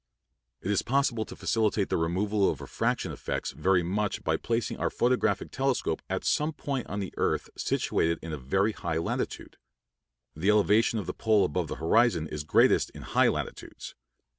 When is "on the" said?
6.87-7.13